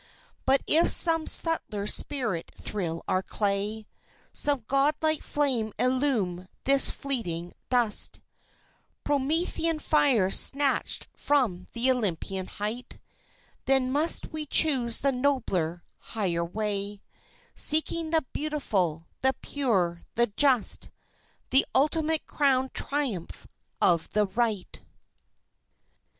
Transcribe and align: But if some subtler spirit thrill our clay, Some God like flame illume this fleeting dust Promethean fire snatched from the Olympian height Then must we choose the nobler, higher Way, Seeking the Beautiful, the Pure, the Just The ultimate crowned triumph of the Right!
But 0.47 0.63
if 0.65 0.89
some 0.89 1.27
subtler 1.27 1.85
spirit 1.85 2.49
thrill 2.55 3.03
our 3.07 3.21
clay, 3.21 3.85
Some 4.33 4.63
God 4.65 4.95
like 4.99 5.21
flame 5.21 5.73
illume 5.77 6.47
this 6.63 6.89
fleeting 6.89 7.53
dust 7.69 8.19
Promethean 9.03 9.77
fire 9.77 10.31
snatched 10.31 11.07
from 11.15 11.67
the 11.73 11.91
Olympian 11.91 12.47
height 12.47 12.97
Then 13.65 13.91
must 13.91 14.31
we 14.33 14.47
choose 14.47 15.01
the 15.01 15.11
nobler, 15.11 15.83
higher 15.99 16.43
Way, 16.43 17.03
Seeking 17.53 18.09
the 18.09 18.25
Beautiful, 18.33 19.05
the 19.21 19.33
Pure, 19.39 20.01
the 20.15 20.25
Just 20.35 20.89
The 21.51 21.63
ultimate 21.75 22.25
crowned 22.25 22.73
triumph 22.73 23.45
of 23.79 24.09
the 24.09 24.25
Right! 24.25 24.81